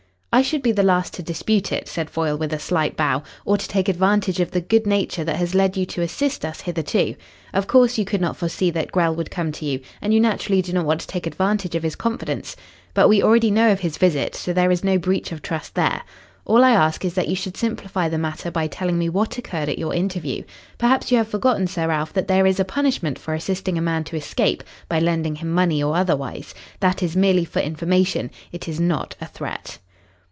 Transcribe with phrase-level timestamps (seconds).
[0.33, 3.57] "I should be the last to dispute it," said Foyle, with a slight bow, "or
[3.57, 7.15] to take advantage of the good nature that has led you to assist us hitherto.
[7.53, 10.61] Of course you could not foresee that Grell would come to you, and you naturally
[10.61, 12.55] do not want to take advantage of his confidence.
[12.93, 16.01] But we already know of his visit, so there is no breach of trust there.
[16.45, 19.67] All I ask is that you should simplify the matter by telling me what occurred
[19.67, 20.43] at your interview.
[20.77, 24.05] Perhaps you have forgotten, Sir Ralph, that there is a punishment for assisting a man
[24.05, 26.55] to escape by lending him money or otherwise.
[26.79, 28.31] That is merely for information.
[28.53, 29.77] It is not a threat."